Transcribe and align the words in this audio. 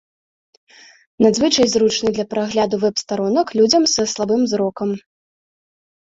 Надзвычай 1.25 1.67
зручны 1.73 2.09
для 2.15 2.25
прагляду 2.31 2.75
вэб-старонак 2.85 3.47
людзям 3.61 3.83
са 3.95 4.01
слабым 4.17 4.41
зрокам. 4.55 4.89